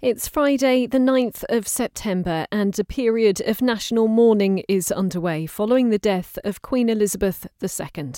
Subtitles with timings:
[0.00, 5.90] It's Friday, the 9th of September, and a period of national mourning is underway following
[5.90, 8.12] the death of Queen Elizabeth II.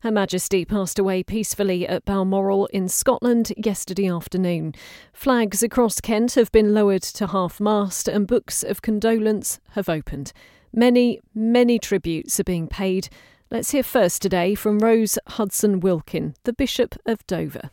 [0.00, 4.74] Her Majesty passed away peacefully at Balmoral in Scotland yesterday afternoon.
[5.12, 10.32] Flags across Kent have been lowered to half mast, and books of condolence have opened.
[10.72, 13.08] Many, many tributes are being paid.
[13.52, 17.70] Let's hear first today from Rose Hudson Wilkin, the Bishop of Dover.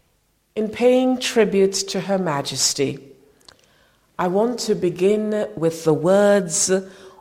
[0.55, 3.16] In paying tribute to Her Majesty,
[4.19, 6.71] I want to begin with the words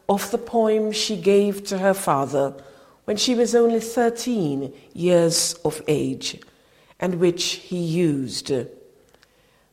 [0.08, 2.54] of the poem she gave to her father
[3.04, 6.40] when she was only 13 years of age,
[6.98, 8.50] and which he used.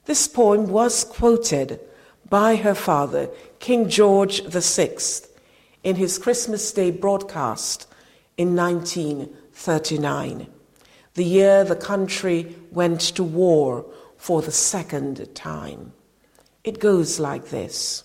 [0.04, 1.80] This poem was quoted
[2.30, 4.98] by her father, King George VI,
[5.82, 7.88] in his Christmas Day broadcast
[8.36, 10.48] in 1939,
[11.14, 13.86] the year the country went to war
[14.18, 15.94] for the second time.
[16.64, 18.04] It goes like this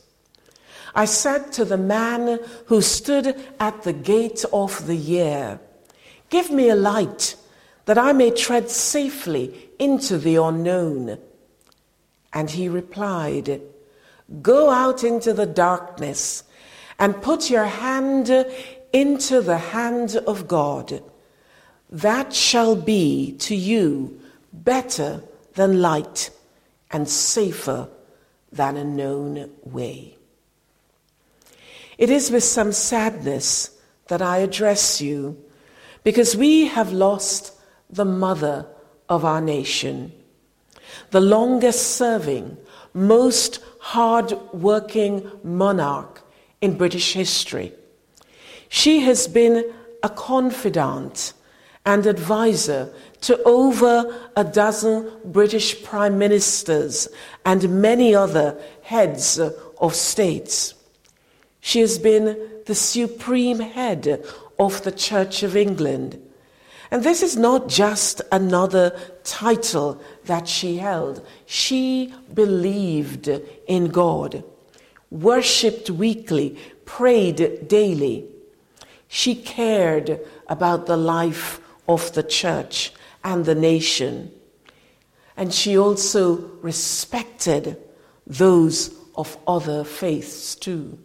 [0.94, 5.60] I said to the man who stood at the gate of the year,
[6.30, 7.36] Give me a light
[7.84, 11.18] that I may tread safely into the unknown.
[12.32, 13.62] And he replied,
[14.42, 16.44] Go out into the darkness
[16.98, 18.30] and put your hand
[18.92, 21.02] into the hand of God.
[21.90, 24.20] That shall be to you
[24.52, 25.22] better
[25.54, 26.30] than light
[26.90, 27.88] and safer
[28.52, 30.16] than a known way.
[31.96, 33.70] It is with some sadness
[34.06, 35.36] that I address you
[36.04, 37.52] because we have lost
[37.90, 38.66] the mother
[39.08, 40.12] of our nation,
[41.10, 42.56] the longest serving,
[42.94, 46.22] most hard working monarch
[46.60, 47.72] in British history.
[48.68, 51.32] She has been a confidant
[51.88, 57.08] and advisor to over a dozen British prime ministers
[57.46, 60.74] and many other heads of states.
[61.60, 64.22] She has been the supreme head
[64.58, 66.20] of the Church of England.
[66.90, 68.94] And this is not just another
[69.24, 71.26] title that she held.
[71.46, 73.30] She believed
[73.66, 74.44] in God,
[75.10, 78.26] worshipped weekly, prayed daily.
[79.08, 82.92] She cared about the life of the church
[83.24, 84.30] and the nation.
[85.36, 87.78] And she also respected
[88.26, 90.98] those of other faiths too.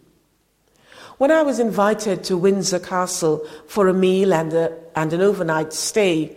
[1.18, 5.72] When I was invited to Windsor Castle for a meal and, a, and an overnight
[5.72, 6.36] stay,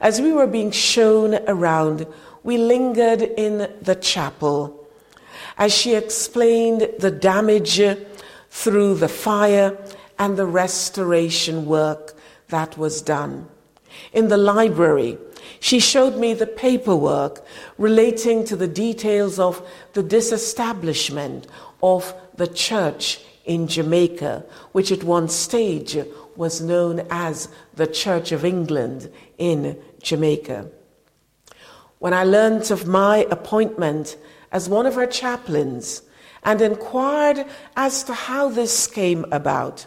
[0.00, 2.06] as we were being shown around,
[2.42, 4.78] we lingered in the chapel
[5.58, 7.80] as she explained the damage
[8.50, 9.76] through the fire
[10.18, 12.14] and the restoration work
[12.48, 13.48] that was done
[14.12, 15.18] in the library.
[15.60, 17.44] She showed me the paperwork
[17.78, 21.46] relating to the details of the disestablishment
[21.82, 25.96] of the church in Jamaica, which at one stage
[26.36, 30.70] was known as the Church of England in Jamaica.
[31.98, 34.16] When I learnt of my appointment
[34.50, 36.02] as one of her chaplains
[36.42, 39.86] and inquired as to how this came about,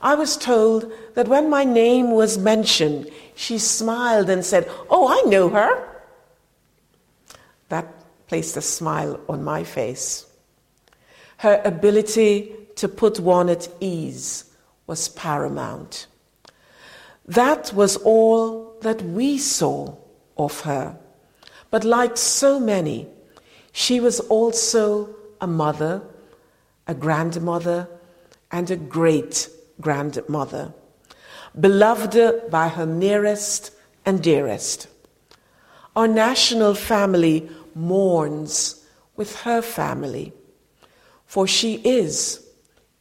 [0.00, 5.28] I was told that when my name was mentioned, she smiled and said, Oh, I
[5.28, 5.88] know her.
[7.68, 7.86] That
[8.26, 10.26] placed a smile on my face.
[11.38, 14.44] Her ability to put one at ease
[14.86, 16.06] was paramount.
[17.26, 19.94] That was all that we saw
[20.36, 20.96] of her.
[21.70, 23.06] But like so many,
[23.72, 26.02] she was also a mother,
[26.86, 27.88] a grandmother,
[28.50, 29.48] and a great
[29.80, 30.74] grandmother,
[31.58, 33.72] beloved by her nearest
[34.04, 34.88] and dearest.
[35.96, 38.84] Our national family mourns
[39.16, 40.32] with her family,
[41.26, 42.46] for she is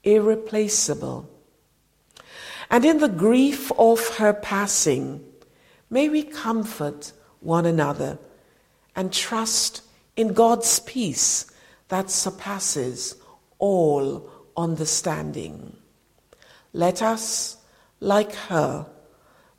[0.03, 1.29] irreplaceable.
[2.69, 5.25] And in the grief of her passing,
[5.89, 8.19] may we comfort one another
[8.95, 9.81] and trust
[10.15, 11.45] in God's peace
[11.87, 13.15] that surpasses
[13.57, 15.75] all understanding.
[16.73, 17.57] Let us,
[17.99, 18.87] like her,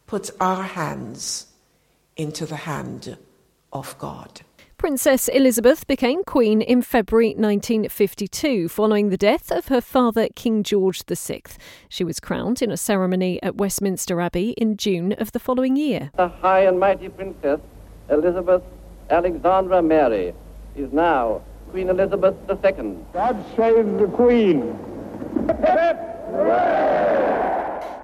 [0.06, 1.46] put our hands
[2.16, 3.16] into the hand
[3.72, 4.42] of God.
[4.76, 11.02] Princess Elizabeth became Queen in February 1952 following the death of her father, King George
[11.04, 11.42] VI.
[11.90, 16.10] She was crowned in a ceremony at Westminster Abbey in June of the following year.
[16.16, 17.60] The High and Mighty Princess
[18.08, 18.62] Elizabeth
[19.10, 20.32] Alexandra Mary
[20.74, 22.96] is now Queen Elizabeth II.
[23.12, 24.78] God save the Queen.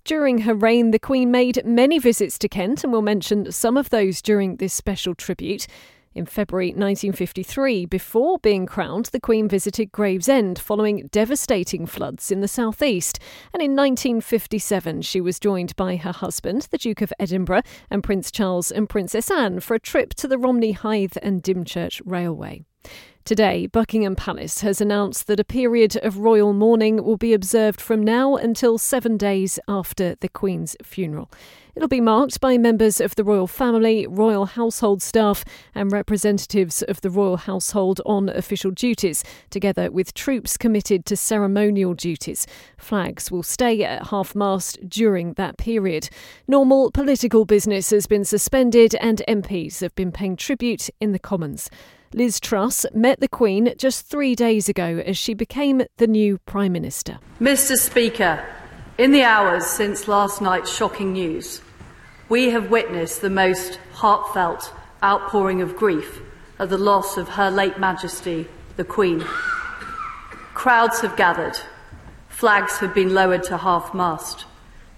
[0.04, 3.90] During her reign, the Queen made many visits to Kent, and we'll mention some of
[3.90, 5.66] those during this special tribute.
[6.14, 12.48] In February 1953, before being crowned, the Queen visited Gravesend following devastating floods in the
[12.48, 13.18] southeast.
[13.52, 18.30] And in 1957, she was joined by her husband, the Duke of Edinburgh, and Prince
[18.30, 22.64] Charles and Princess Anne for a trip to the Romney Hythe and Dymchurch Railway.
[23.26, 28.04] Today, Buckingham Palace has announced that a period of royal mourning will be observed from
[28.04, 31.28] now until seven days after the Queen's funeral.
[31.74, 35.44] It'll be marked by members of the royal family, royal household staff,
[35.74, 41.94] and representatives of the royal household on official duties, together with troops committed to ceremonial
[41.94, 42.46] duties.
[42.78, 46.08] Flags will stay at half mast during that period.
[46.46, 51.68] Normal political business has been suspended, and MPs have been paying tribute in the Commons.
[52.16, 56.72] Liz Truss met the Queen just three days ago as she became the new Prime
[56.72, 57.18] Minister.
[57.38, 57.76] Mr.
[57.76, 58.42] Speaker,
[58.96, 61.60] in the hours since last night's shocking news,
[62.30, 64.72] we have witnessed the most heartfelt
[65.02, 66.22] outpouring of grief
[66.58, 68.48] at the loss of Her late Majesty,
[68.78, 69.20] the Queen.
[70.54, 71.58] Crowds have gathered,
[72.30, 74.46] flags have been lowered to half mast,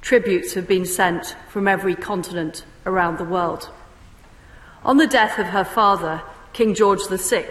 [0.02, 3.70] tributes have been sent from every continent around the world.
[4.84, 6.22] On the death of her father,
[6.58, 7.46] King George VI,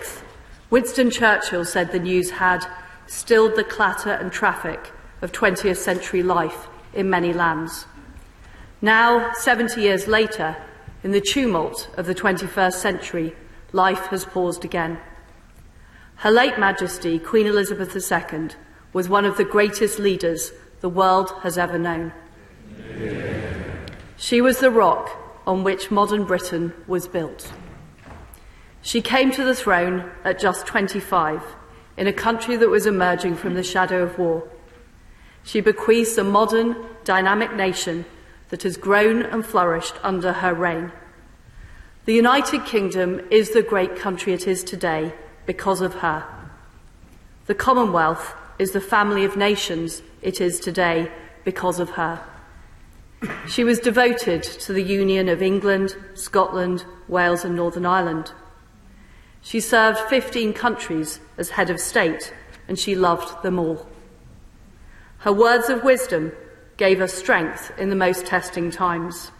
[0.70, 2.68] Winston Churchill said the news had
[3.06, 7.86] stilled the clatter and traffic of 20th century life in many lands.
[8.82, 10.58] Now, 70 years later,
[11.06, 13.34] in the tumult of the 21st century,
[13.72, 15.00] life has paused again.
[16.18, 18.50] Her late Majesty, Queen Elizabeth II,
[18.92, 20.52] was one of the greatest leaders
[20.82, 22.12] the world has ever known.
[24.18, 25.10] She was the rock
[25.48, 27.50] on which modern Britain was built.
[28.88, 31.44] She came to the throne at just 25
[31.98, 34.48] in a country that was emerging from the shadow of war.
[35.44, 38.06] She bequeaths a modern, dynamic nation
[38.48, 40.94] that has grown and flourished under her reign.
[42.06, 45.14] The United Kingdom is the great country it is today
[45.46, 46.26] because of her.
[47.48, 51.12] The Commonwealth is the family of nations it is today
[51.44, 52.22] because of her.
[53.50, 58.32] She was devoted to the union of England, Scotland, Wales, and Northern Ireland.
[59.42, 62.34] She served 15 countries as head of state,
[62.68, 63.88] and she loved them all.
[65.20, 66.32] Her words of wisdom
[66.78, 69.32] gave us strength in the most testing times.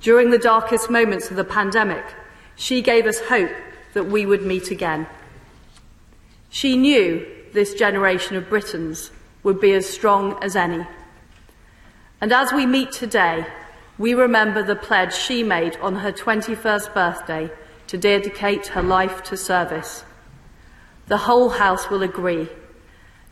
[0.00, 2.04] During the darkest moments of the pandemic,
[2.56, 3.50] she gave us hope
[3.92, 5.06] that we would meet again.
[6.48, 9.10] She knew this generation of Britons
[9.42, 10.86] would be as strong as any.
[12.20, 13.46] And as we meet today,
[13.98, 17.50] we remember the pledge she made on her 21st birthday
[17.90, 20.04] to dedicate her life to service.
[21.08, 22.48] The whole House will agree.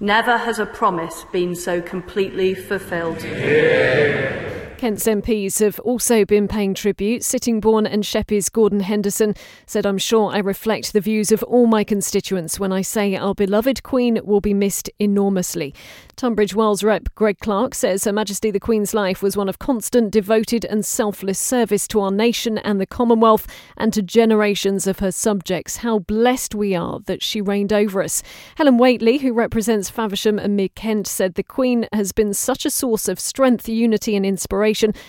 [0.01, 3.23] Never has a promise been so completely fulfilled.
[3.23, 4.48] Yeah.
[4.79, 7.25] Kent's MPs have also been paying tribute.
[7.25, 9.35] Sittingbourne and Sheppey's Gordon Henderson
[9.67, 13.35] said, I'm sure I reflect the views of all my constituents when I say our
[13.35, 15.75] beloved Queen will be missed enormously.
[16.15, 20.13] Tunbridge Wells rep Greg Clark says Her Majesty the Queen's life was one of constant,
[20.13, 25.11] devoted, and selfless service to our nation and the Commonwealth and to generations of her
[25.11, 25.79] subjects.
[25.79, 28.23] How blessed we are that she reigned over us.
[28.55, 32.71] Helen Whately, who represents Faversham and Mid Kent, said the Queen has been such a
[32.71, 34.68] source of strength, unity, and inspiration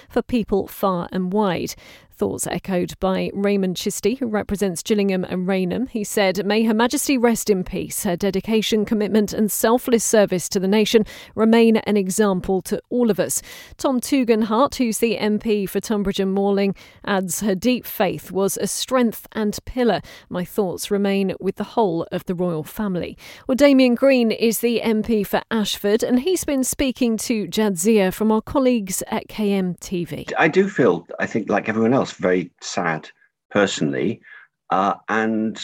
[0.09, 1.75] for people far and wide.
[2.19, 5.88] Thoughts echoed by Rehman Chishti, who represents Gillingham and Rainham.
[5.88, 8.04] He said, May Her Majesty rest in peace.
[8.04, 13.21] Her dedication, commitment, and selfless service to the nation remain an example to all of
[13.21, 13.42] us.
[13.78, 18.68] Tom Tugendhat, who's the MP for Tonbridge and Malling, adds, Her deep faith was a
[18.68, 20.02] strength and pillar.
[20.28, 23.18] My thoughts remain with the whole of the royal family.
[23.47, 28.30] Well, Damian Green is the MP for Ashford, and he's been speaking to Jadzia from
[28.30, 30.33] our colleagues at KMTV.
[30.38, 33.09] I do feel, I think, like everyone else, very sad
[33.51, 34.21] personally,
[34.69, 35.59] uh, and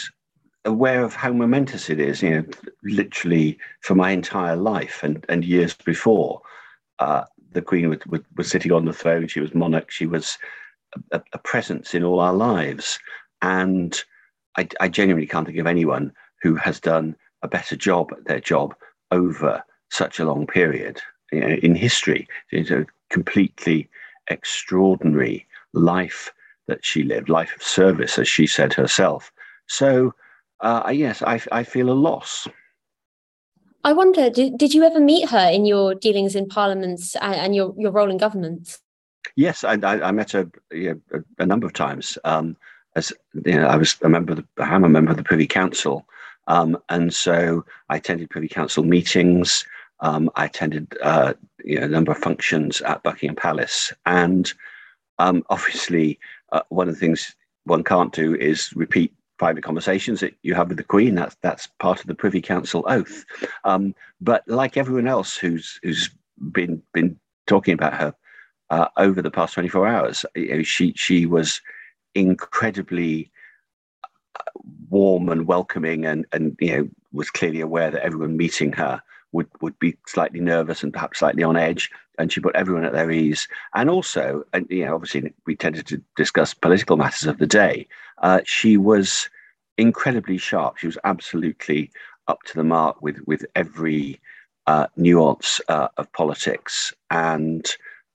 [0.66, 2.22] aware of how momentous it is.
[2.22, 2.46] You know,
[2.84, 6.42] literally for my entire life and and years before,
[7.00, 9.28] uh, the Queen was, was, was, sitting on the throne.
[9.28, 9.92] She was monarch.
[9.92, 10.38] She was
[11.12, 13.00] a, a presence in all our lives,
[13.42, 14.02] and
[14.58, 18.40] I, I genuinely can't think of anyone who has done a better job at their
[18.40, 18.76] job
[19.12, 22.28] over such a long period you know, in history.
[22.52, 23.90] It's a completely
[24.30, 26.32] extraordinary life
[26.68, 29.32] that she lived, life of service, as she said herself.
[29.68, 30.14] So,
[30.62, 32.48] uh, yes, I, I feel a loss.
[33.84, 37.56] I wonder, did, did you ever meet her in your dealings in parliaments and, and
[37.56, 38.80] your, your role in government?
[39.36, 42.18] Yes, I, I, I met her you know, a, a, number of times.
[42.24, 42.58] Um,
[42.96, 43.12] as
[43.46, 46.08] you know, I was a member of the, I'm a member of the Privy Council,
[46.48, 49.66] um, and so I attended Privy Council meetings.
[50.00, 54.54] Um, I attended uh, you know, a number of functions at Buckingham Palace, and
[55.20, 56.20] um, obviously,
[56.52, 57.36] uh, one of the things
[57.66, 61.16] one can't do is repeat private conversations that you have with the Queen.
[61.16, 63.26] That's that's part of the Privy Council oath.
[63.64, 66.10] Um, but like everyone else who's who's
[66.52, 68.14] been been talking about her
[68.70, 71.62] uh, over the past 24 hours, you know, she she was
[72.14, 73.32] incredibly
[74.04, 74.60] uh,
[74.90, 79.48] warm and welcoming, and and you know was clearly aware that everyone meeting her would
[79.62, 83.12] would be slightly nervous and perhaps slightly on edge, and she put everyone at their
[83.12, 83.48] ease.
[83.74, 87.88] And also, and you know, obviously we tended to discuss political matters of the day.
[88.20, 89.30] Uh, she was
[89.78, 90.78] incredibly sharp.
[90.78, 91.92] She was absolutely
[92.28, 94.20] up to the mark with with every
[94.68, 97.66] uh, nuance uh, of politics, and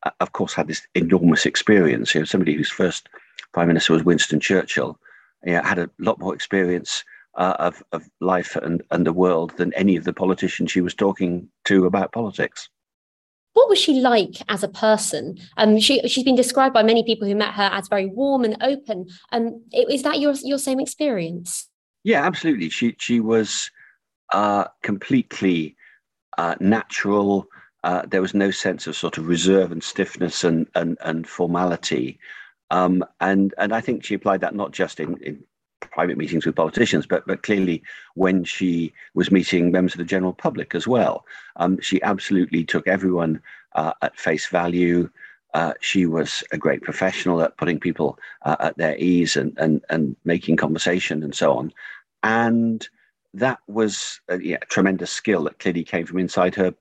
[0.04, 2.14] uh, of course had this enormous experience.
[2.14, 3.08] You know, somebody whose first
[3.52, 4.98] prime minister was Winston Churchill.
[5.44, 7.02] Know, had a lot more experience
[7.34, 10.94] uh, of, of life and, and the world than any of the politicians she was
[10.94, 12.68] talking to about politics.
[13.52, 15.38] What was she like as a person?
[15.56, 18.56] Um, she she's been described by many people who met her as very warm and
[18.62, 19.08] open.
[19.32, 21.68] Um, is that your your same experience?
[22.04, 22.70] Yeah, absolutely.
[22.70, 23.70] She she was
[24.32, 25.76] uh, completely
[26.38, 27.46] uh, natural.
[27.82, 32.18] Uh, there was no sense of sort of reserve and stiffness and and, and formality.
[32.70, 35.44] Um, and and I think she applied that not just in, in
[35.80, 37.82] private meetings with politicians, but but clearly
[38.14, 41.24] when she was meeting members of the general public as well,
[41.56, 43.40] um, she absolutely took everyone
[43.74, 45.10] uh, at face value.
[45.54, 49.84] Uh, she was a great professional at putting people uh, at their ease and, and
[49.90, 51.72] and making conversation and so on,
[52.22, 52.88] and
[53.34, 56.74] that was a yeah, tremendous skill that clearly came from inside her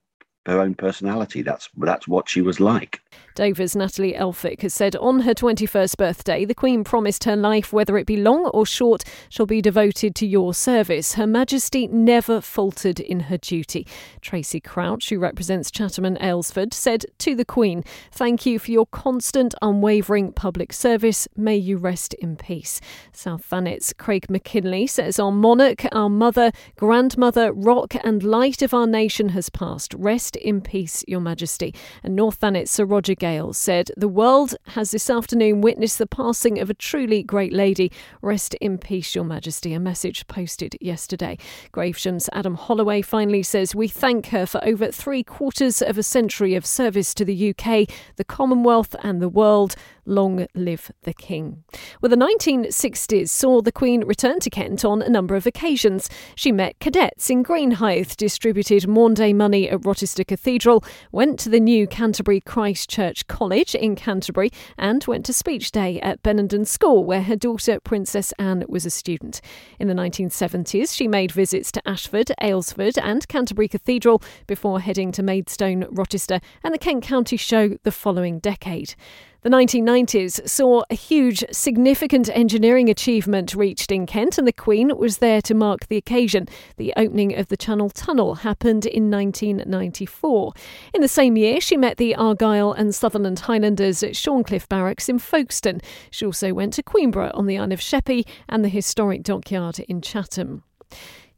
[0.50, 1.41] her own personality.
[1.41, 3.01] That's that's what she was like.
[3.36, 7.98] Dover's Natalie Elphicke has said on her 21st birthday, the Queen promised her life, whether
[7.98, 11.13] it be long or short, shall be devoted to your service.
[11.13, 13.88] Her Majesty never faltered in her duty.
[14.20, 18.88] Tracey Crouch, who represents Chatham and Aylesford, said to the Queen, Thank you for your
[18.88, 21.25] constant, unwavering public service.
[21.38, 22.82] May you rest in peace.
[23.13, 28.88] South Thanet's Craig Mackinlay says, Our monarch, our mother, grandmother, rock and light of our
[28.88, 29.94] nation has passed.
[29.94, 31.74] Rest in peace, Your Majesty.
[32.03, 36.60] And North Thanet Sir Roger Gale said, The world has this afternoon witnessed the passing
[36.60, 37.91] of a truly great lady.
[38.22, 39.74] Rest in peace, Your Majesty.
[39.74, 41.38] A message posted yesterday.
[41.72, 46.55] Gravesham's Adam Holloway finally says, We thank her for over three quarters of a century
[46.55, 49.75] of service to the UK, the Commonwealth, and the world.
[50.10, 51.63] Long live the King.
[52.01, 56.10] Well, the 1960s saw the Queen return to Kent on a number of occasions.
[56.36, 61.86] She met cadets in Greenhithe, distributed Maundy money at Rochester Cathedral, went to the new
[61.88, 67.24] Canterbury Christ Church College in Canterbury, and went to Speech Day at Benenden School, where
[67.24, 69.42] her daughter Princess Anne was a student.
[69.78, 75.24] In the 1970s, she made visits to Ashford, Aylesford, and Canterbury Cathedral before heading to
[75.24, 78.96] Maidstone, Rochester, and the Kent County Show the following decade.
[79.41, 85.19] The 1990s saw a huge, significant engineering achievement reached in Kent, and the Queen was
[85.19, 86.50] there to mark the occasion.
[86.75, 90.51] The opening of the Channel Tunnel happened in 1994.
[90.93, 95.19] In the same year, she met the Argyll and Sutherland Highlanders at Shorncliffe Barracks in
[95.19, 95.79] Folkestone.
[96.12, 100.01] She also went to Queenborough on the Isle of Sheppey and the historic dockyard in
[100.01, 100.63] Chatham.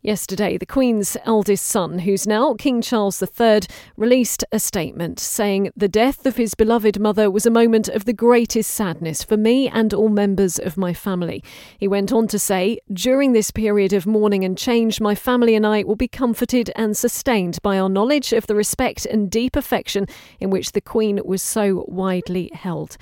[0.04, 3.60] Yesterday, the Queen's eldest son, who's now King Charles III,
[3.96, 8.14] released a statement saying the death of his beloved mother was a moment of the
[8.14, 11.44] greatest sadness for me and all members of my family.
[11.78, 15.68] He went on to say, During this period of mourning and change, my family and
[15.68, 20.08] I will be comforted and sustained by our knowledge of the respect and deep affection
[20.40, 22.98] in which the Queen was so widely held.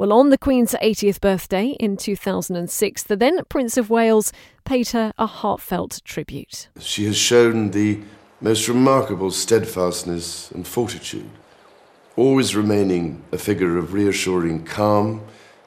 [0.00, 4.32] Well, on the Queen's 80th birthday in 2006, the then Prince of Wales
[4.64, 6.68] paid her a heartfelt tribute.
[6.78, 8.00] She has shown the
[8.40, 11.28] most remarkable steadfastness and fortitude,
[12.16, 15.20] always remaining a figure of reassuring calm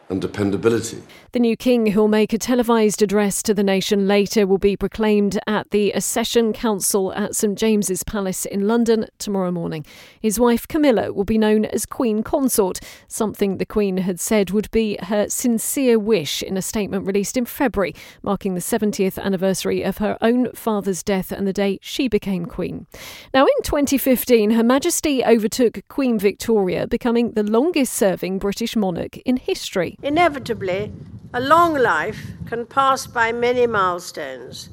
[0.10, 1.04] and dependability.
[1.34, 5.40] The new king, who'll make a televised address to the nation later, will be proclaimed
[5.48, 9.84] at the Accession Council at St James's Palace in London tomorrow morning.
[10.22, 14.70] His wife Camilla will be known as Queen Consort, something the Queen had said would
[14.70, 19.98] be her sincere wish in a statement released in February, marking the 70th anniversary of
[19.98, 22.86] her own father's death and the day she became Queen.
[23.34, 29.38] Now, in 2015, Her Majesty overtook Queen Victoria, becoming the longest serving British monarch in
[29.38, 29.98] history.
[30.04, 30.92] Inevitably,
[31.36, 34.70] a long life can pass by many milestones.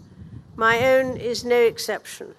[0.56, 2.34] My own is no exception.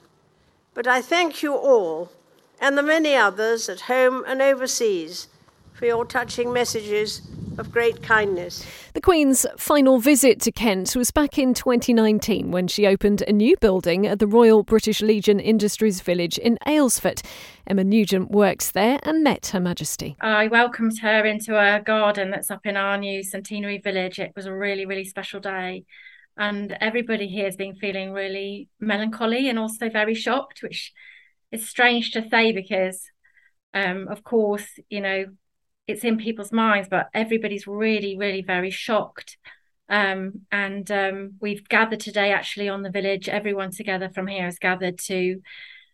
[0.75, 2.11] But I thank you all
[2.59, 5.27] and the many others at home and overseas
[5.73, 7.21] for your touching messages
[7.58, 8.65] of great kindness.
[8.93, 13.55] The Queen's final visit to Kent was back in 2019 when she opened a new
[13.58, 17.25] building at the Royal British Legion Industries Village in Aylesford.
[17.67, 20.15] Emma Nugent works there and met Her Majesty.
[20.22, 24.20] I welcomed her into a garden that's up in our new centenary village.
[24.20, 25.86] It was a really, really special day.
[26.38, 30.93] and everybody here has been feeling really melancholy and also very shocked, which
[31.51, 33.12] is strange to say because,
[33.74, 35.25] um, of course, you know,
[35.88, 39.38] it's in people's minds, but everybody's really, really very shocked.
[39.89, 43.27] Um, and um, we've gathered today actually on the village.
[43.27, 45.41] Everyone together from here has gathered to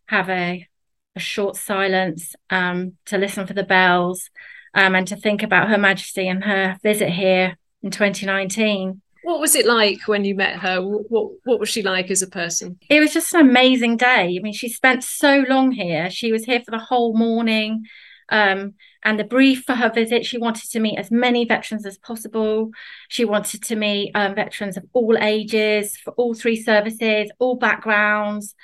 [0.05, 0.67] have a,
[1.15, 4.29] a short silence, um, to listen for the bells,
[4.73, 9.01] um, and to think about Her Majesty and her visit here in 2019.
[9.23, 10.79] What was it like when you met her?
[10.81, 12.77] What what was she like as a person?
[12.89, 14.37] It was just an amazing day.
[14.37, 16.09] I mean, she spent so long here.
[16.09, 17.83] She was here for the whole morning.
[18.29, 21.97] Um, and the brief for her visit, she wanted to meet as many veterans as
[21.97, 22.71] possible.
[23.07, 28.55] She wanted to meet um, veterans of all ages, for all three services, all backgrounds.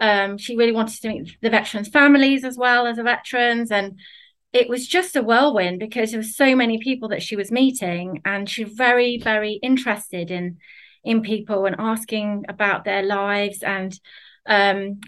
[0.00, 3.70] Um, she really wanted to meet the veterans' families as well as the veterans.
[3.70, 3.98] And
[4.52, 8.20] it was just a whirlwind because there were so many people that she was meeting
[8.24, 10.58] and she's very very interested in
[11.04, 13.98] in people and asking about their lives and
[14.46, 15.00] um,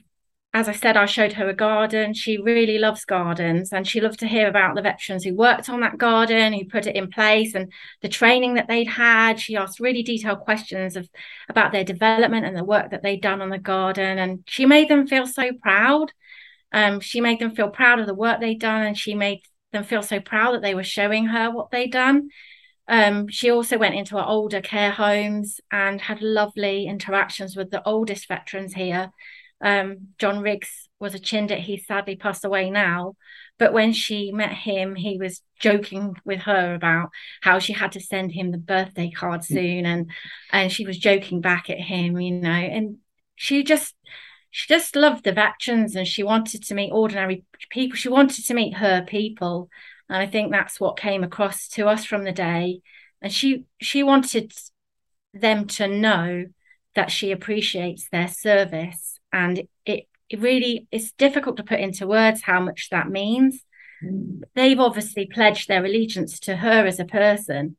[0.55, 2.13] as I said, I showed her a garden.
[2.13, 5.81] She really loves gardens and she loved to hear about the veterans who worked on
[5.81, 9.41] that garden, who put it in place and the training that they'd had.
[9.41, 11.09] She asked really detailed questions of
[11.49, 14.19] about their development and the work that they'd done on the garden.
[14.19, 16.13] And she made them feel so proud
[16.73, 19.43] um, she made them feel proud of the work they'd done, and she made
[19.73, 22.31] them feel so proud that they were showing her what they'd done.
[22.89, 27.87] Um, she also went into our older care homes and had lovely interactions with the
[27.87, 29.13] oldest veterans here.
[29.63, 31.61] Um, John Riggs was a Chindit.
[31.61, 33.15] He sadly passed away now.
[33.59, 37.11] But when she met him, he was joking with her about
[37.43, 40.11] how she had to send him the birthday card soon, and
[40.51, 42.51] and she was joking back at him, you know.
[42.51, 42.99] And
[43.37, 43.95] she just
[44.51, 47.97] she just loved the veterans and she wanted to meet ordinary people.
[47.97, 49.71] She wanted to meet her people.
[50.09, 52.83] And I think that's what came across to us from the day.
[53.23, 54.53] And she she wanted
[55.33, 56.45] them to know
[56.95, 59.19] that she appreciates their service.
[59.33, 63.65] And it, it really it's difficult to put into words how much that means.
[64.05, 64.43] Mm.
[64.55, 67.77] They've obviously pledged their allegiance to her as a person,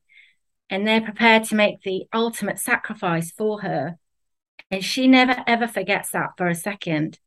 [0.69, 3.97] and they're prepared to make the ultimate sacrifice for her
[4.73, 7.19] and she never ever forgets that for a second.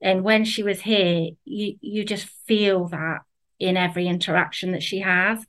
[0.00, 3.20] And when she was here, you you just feel that
[3.58, 5.46] in every interaction that she has.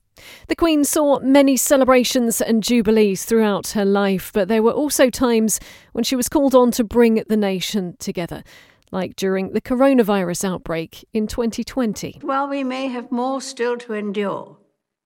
[0.48, 5.60] The Queen saw many celebrations and jubilees throughout her life, but there were also times
[5.92, 8.42] when she was called on to bring the nation together,
[8.90, 12.20] like during the coronavirus outbreak in 2020.
[12.22, 14.56] While we may have more still to endure,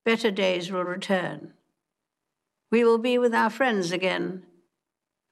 [0.04, 1.54] better days will return.
[2.70, 4.44] We will be with our friends again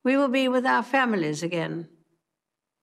[0.08, 1.88] we will be with our families again.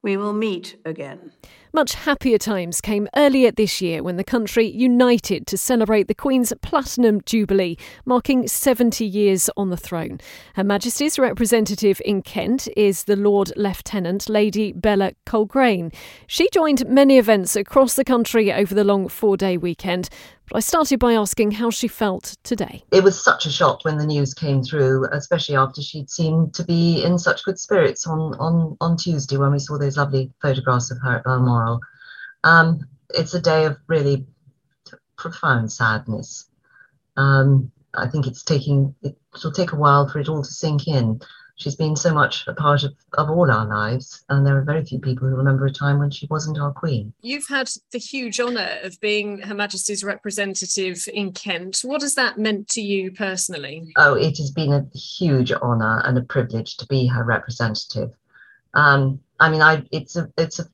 [0.04, 1.32] We will meet again.
[1.76, 6.54] Much happier times came earlier this year when the country united to celebrate the Queen's
[6.62, 10.22] Platinum Jubilee, marking 70 years on the throne.
[10.54, 15.94] Her Majesty's representative in Kent is the Lord Lieutenant Lady Bella Colgrain.
[16.28, 20.08] She joined many events across the country over the long four day weekend,
[20.50, 22.84] but I started by asking how she felt today.
[22.92, 26.64] It was such a shock when the news came through, especially after she'd seemed to
[26.64, 30.92] be in such good spirits on, on, on Tuesday when we saw those lovely photographs
[30.92, 31.80] of her at Balmoral.
[32.44, 34.26] Um, it's a day of really
[35.18, 36.46] profound sadness.
[37.18, 41.22] Um, I think it's taking, it'll take a while for it all to sink in
[41.56, 44.84] she's been so much a part of, of all our lives, and there are very
[44.84, 47.14] few people who remember a time when she wasn't our queen.
[47.22, 51.82] You've had the huge honour of being Her Majesty's representative in Kent.
[51.84, 53.92] What has that meant to you personally?
[53.98, 58.12] Oh, it has been a huge honour and a privilege to be her representative.
[58.74, 60.66] Um, I mean, I it's a it's a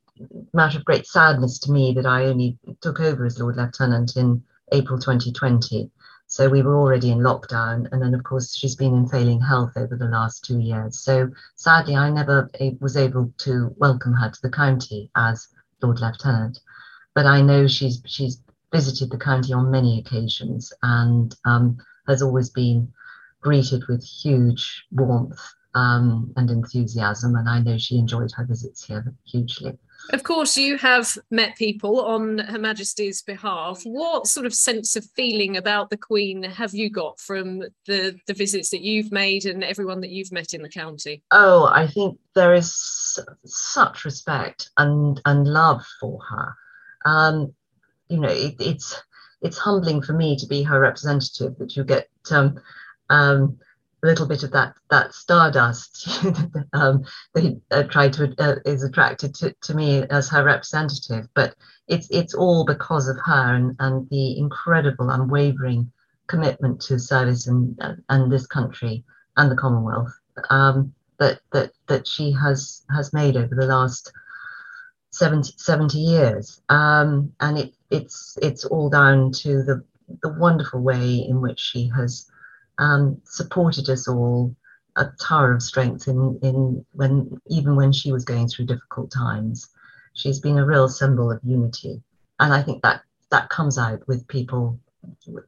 [0.54, 4.44] matter of great sadness to me that I only took over as Lord Lieutenant in
[4.72, 5.89] April 2020.
[6.32, 7.91] So we were already in lockdown.
[7.91, 10.98] And then, of course, she's been in failing health over the last two years.
[10.98, 15.50] So sadly, I never was able to welcome her to the county as
[15.82, 16.58] Lord Lieutenant.
[17.13, 18.41] But I know she's she's
[18.72, 22.94] visited the county on many occasions and um, has always been
[23.41, 25.41] greeted with huge warmth
[25.76, 27.36] um, and enthusiasm.
[27.36, 29.78] And I know she enjoyed her visits here hugely.
[30.10, 33.82] Of course, you have met people on Her Majesty's behalf.
[33.84, 38.34] What sort of sense of feeling about the Queen have you got from the, the
[38.34, 41.24] visits that you've made and everyone that you've met in the county?
[41.32, 46.56] Oh, I think there is such respect and, and love for her.
[47.06, 47.54] Um,
[48.10, 49.02] you know, it, it's
[49.42, 52.60] it's humbling for me to be her representative that you get um,
[53.10, 53.58] um,
[54.04, 56.24] a little bit of that that stardust
[56.74, 61.28] um, that uh, tried to uh, is attracted to, to me as her representative.
[61.34, 61.56] But
[61.88, 65.92] it's it's all because of her and, and the incredible, unwavering
[66.28, 69.04] commitment to service and and this country
[69.38, 70.14] and the Commonwealth.
[70.50, 74.12] Um, that that that she has has made over the last
[75.12, 79.84] 70, 70 years, um, and it it's it's all down to the
[80.24, 82.31] the wonderful way in which she has
[82.82, 84.54] um, supported us all
[84.98, 89.70] a tower of strength in in when even when she was going through difficult times.
[90.13, 92.02] She's been a real symbol of unity.
[92.41, 94.80] And i think that that comes out with people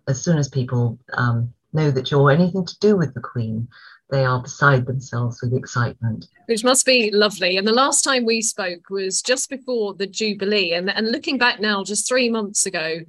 [0.08, 3.68] as soon as people um, know that you're anything to do with the queen
[4.10, 6.28] they are beside themselves with excitement.
[6.46, 7.58] Which must be lovely.
[7.58, 10.74] And the last time we spoke was just before the jubilee.
[10.74, 13.00] And, and looking back now just three months ago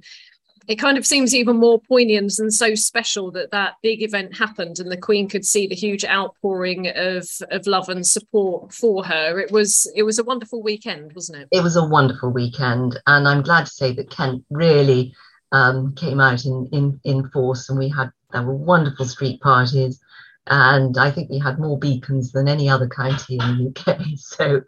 [0.67, 4.79] it kind of seems even more poignant and so special that that big event happened
[4.79, 9.39] and the queen could see the huge outpouring of of love and support for her.
[9.39, 11.47] It was it was a wonderful weekend wasn't it?
[11.51, 15.15] It was a wonderful weekend and i'm glad to say that kent really
[15.51, 19.99] um, came out in, in in force and we had there were wonderful street parties
[20.47, 23.99] and I think we had more beacons than any other county in the UK.
[24.17, 24.61] So,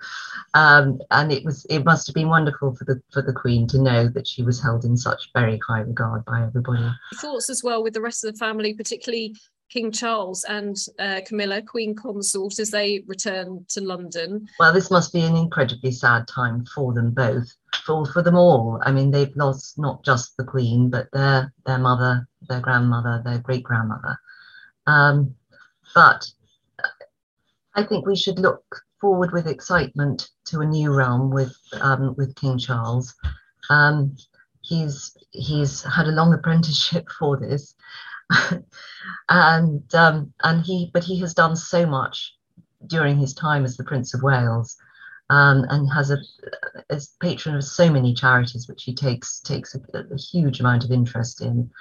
[0.54, 3.82] um, and it was it must have been wonderful for the for the Queen to
[3.82, 6.90] know that she was held in such very high regard by everybody.
[7.16, 9.36] Thoughts as well with the rest of the family, particularly
[9.70, 14.48] King Charles and uh, Camilla, Queen Consort, as they return to London.
[14.60, 17.54] Well, this must be an incredibly sad time for them both,
[17.86, 18.82] for for them all.
[18.84, 23.40] I mean, they've lost not just the Queen, but their their mother, their grandmother, their
[23.40, 24.20] great grandmother.
[24.86, 25.36] Um,
[25.98, 26.32] but
[27.74, 32.36] I think we should look forward with excitement to a new realm with um, with
[32.36, 33.16] King Charles.
[33.72, 34.16] Um,
[34.62, 37.74] he's he's had a long apprenticeship for this,
[39.30, 42.36] and um, and he but he has done so much
[42.86, 44.78] during his time as the Prince of Wales,
[45.32, 46.20] um, and has a
[46.92, 49.80] as patron of so many charities which he takes takes a,
[50.14, 51.72] a huge amount of interest in,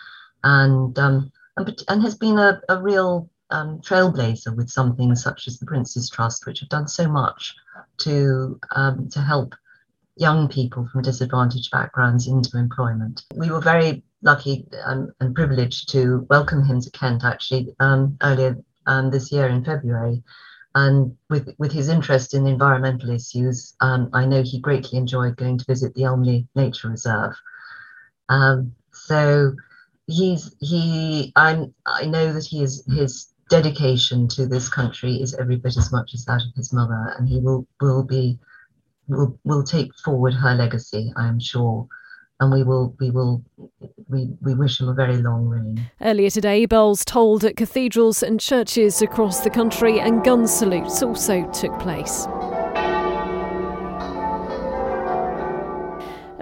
[0.43, 5.59] and um, and, and has been a, a real um, trailblazer with something such as
[5.59, 7.55] the Prince's Trust, which have done so much
[7.99, 9.55] to um, to help
[10.17, 13.25] young people from disadvantaged backgrounds into employment.
[13.35, 18.57] We were very lucky and, and privileged to welcome him to Kent actually um, earlier
[18.87, 20.23] um, this year in February.
[20.75, 25.59] And with, with his interest in environmental issues, um, I know he greatly enjoyed going
[25.59, 27.35] to visit the Elmley Nature Reserve.
[28.29, 29.55] Um, so
[30.07, 35.57] he's he I'm I know that he is his dedication to this country is every
[35.57, 38.39] bit as much as that of his mother, and he will will be
[39.09, 41.87] will will take forward her legacy, I am sure.
[42.39, 43.43] And we will we will
[44.09, 45.91] we, we wish him a very long reign.
[46.01, 51.51] Earlier today, bells tolled at cathedrals and churches across the country, and gun salutes also
[51.53, 52.27] took place.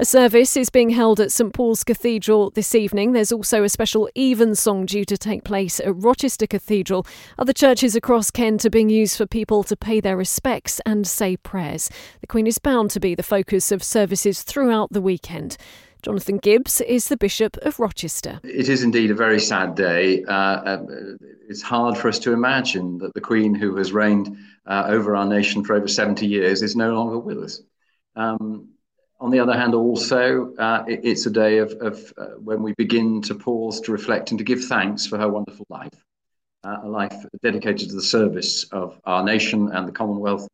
[0.05, 3.13] A service is being held at St Paul's Cathedral this evening.
[3.13, 7.07] There's also a special evensong due to take place at Rochester Cathedral.
[7.39, 11.39] Other churches across Kent are being used for people to pay their respects and say
[11.39, 11.89] prayers.
[12.21, 15.57] The Queen is bound to be the focus of services throughout the weekend.
[16.03, 18.41] Jonathan Gibbs is the Bishop of Rochester.
[18.45, 20.23] It is indeed a very sad day.
[20.25, 20.87] Uh, uh,
[21.49, 24.37] it's hard for us to imagine that the Queen, who has reigned
[24.67, 27.63] uh, over our nation for over 70 years, is no longer with us.
[28.17, 28.74] Um,
[29.21, 32.75] on the other hand, also, uh, it, it's a day of, of uh, when we
[32.75, 36.05] begin to pause, to reflect, and to give thanks for her wonderful life,
[36.65, 40.49] uh, a life dedicated to the service of our nation and the Commonwealth,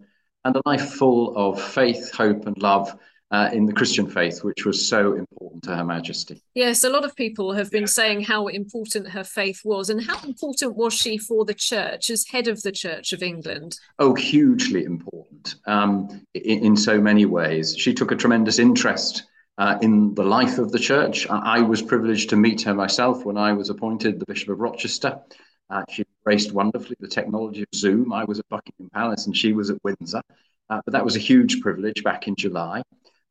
[0.45, 2.97] and a life full of faith, hope, and love
[3.31, 6.43] uh, in the Christian faith, which was so important to Her Majesty.
[6.55, 10.21] Yes, a lot of people have been saying how important her faith was, and how
[10.25, 13.79] important was she for the church as head of the Church of England?
[13.99, 17.77] Oh, hugely important um, in, in, so many ways.
[17.77, 19.25] She took a tremendous interest.
[19.59, 21.27] Uh, in the life of the church.
[21.29, 25.21] I was privileged to meet her myself when I was appointed the Bishop of Rochester.
[25.69, 28.11] Uh, she embraced wonderfully the technology of Zoom.
[28.11, 30.23] I was at Buckingham Palace and she was at Windsor.
[30.71, 32.83] Uh, but that was a huge privilege back in July.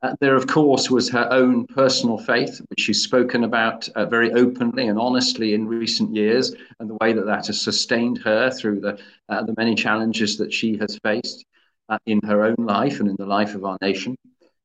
[0.02, 4.32] Uh, there, of course, was her own personal faith, which she's spoken about uh, very
[4.32, 8.80] openly and honestly in recent years, and the way that that has sustained her through
[8.80, 11.44] the, uh, the many challenges that she has faced
[11.90, 14.16] uh, in her own life and in the life of our nation.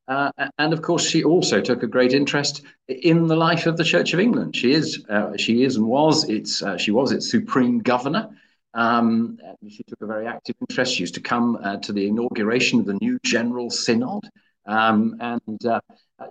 [0.07, 3.83] Uh, and of course, she also took a great interest in the life of the
[3.83, 4.55] Church of England.
[4.55, 5.03] She is,
[5.35, 8.29] she is, and was its, she was its supreme governor.
[8.75, 10.93] Um, she took a very active interest.
[10.93, 14.29] She used to come to the inauguration of the new General Synod.
[14.65, 15.79] Um, and uh,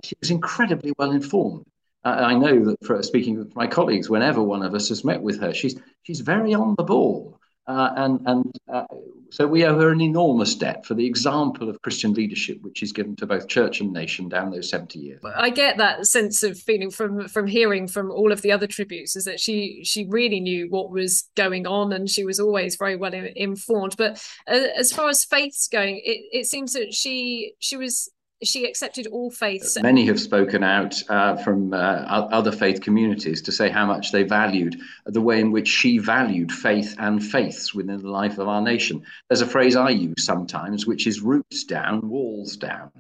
[0.03, 1.67] she was incredibly well informed.
[2.05, 5.23] Uh, I know that for speaking with my colleagues, whenever one of us has met
[5.23, 8.85] with her, she's she's very on the ball uh, and and uh,
[9.31, 12.93] So we owe her an enormous debt for the example of Christian leadership which she's
[12.93, 15.21] given to both church and nation down those 70 years.
[15.35, 19.17] I get that sense of feeling from from hearing from all of the other tributes
[19.17, 22.97] is that she she really knew what was going on and she was always very
[22.97, 23.97] well informed.
[23.97, 28.11] But uh, as far as faiths going, it, it seems that she she was
[28.43, 29.81] she accepted all faiths.
[29.81, 34.23] Many have spoken out uh, from uh, other faith communities to say how much they
[34.23, 38.63] valued the way in which she valued faith and faiths within the life of our
[38.63, 39.03] nation.
[39.29, 42.91] There's a phrase I use sometimes, which is roots down, walls down.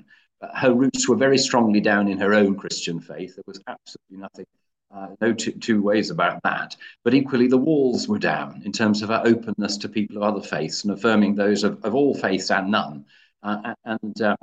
[0.54, 3.36] Her roots were very strongly down in her own Christian faith.
[3.36, 4.46] There was absolutely nothing.
[4.94, 6.76] Uh, no two, two ways about that.
[7.02, 10.46] But equally, the walls were down in terms of her openness to people of other
[10.46, 13.04] faiths and affirming those of, of all faiths and none.
[13.44, 14.34] Uh, and uh,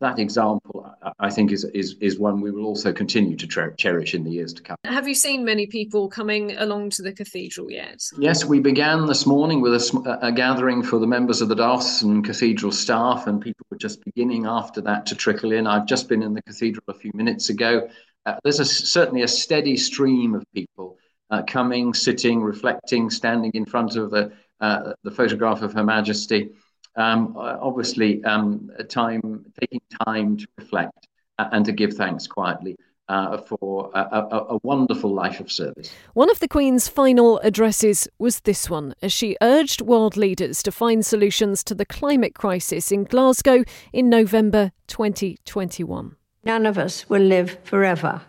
[0.00, 4.24] that example, I think, is, is, is one we will also continue to cherish in
[4.24, 4.76] the years to come.
[4.84, 8.02] Have you seen many people coming along to the cathedral yet?
[8.18, 12.22] Yes, we began this morning with a, a gathering for the members of the diocesan
[12.22, 15.66] cathedral staff, and people were just beginning after that to trickle in.
[15.66, 17.88] I've just been in the cathedral a few minutes ago.
[18.26, 20.98] Uh, there's a, certainly a steady stream of people
[21.30, 26.50] uh, coming, sitting, reflecting, standing in front of the, uh, the photograph of Her Majesty
[26.96, 32.76] um, obviously um, time taking time to reflect and to give thanks quietly.
[33.08, 35.92] Uh, for a, a, a, wonderful life of service.
[36.14, 40.72] One of the Queen's final addresses was this one, as she urged world leaders to
[40.72, 46.16] find solutions to the climate crisis in Glasgow in November 2021.
[46.44, 48.22] None of us will live forever.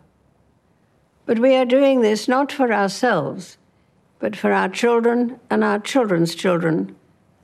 [1.26, 3.58] But we are doing this not for ourselves,
[4.19, 6.95] but for our children and our children's children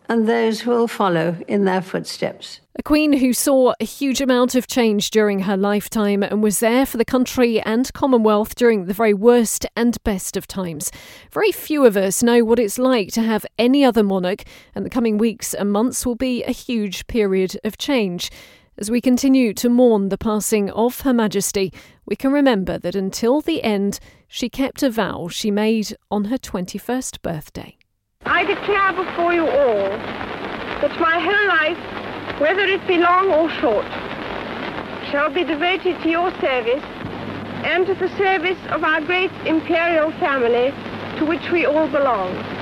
[0.10, 2.60] and those who will follow in their footsteps.
[2.76, 6.86] A queen who saw a huge amount of change during her lifetime and was there
[6.86, 10.92] for the country and Commonwealth during the very worst and best of times.
[11.32, 14.44] Very few of us know what it's like to have any other monarch,
[14.74, 18.32] and the coming weeks and months will be a huge period of change.
[18.78, 21.72] As we continue to mourn the passing of Her Majesty,
[22.06, 26.38] we can remember that until the end, she kept a vow she made on her
[26.38, 27.79] 21st birthday.
[28.40, 29.90] I declare before you all
[30.80, 33.86] that my whole life, whether it be long or short,
[35.12, 36.84] shall be devoted to your service
[37.66, 40.72] and to the service of our great imperial family
[41.18, 42.59] to which we all belong.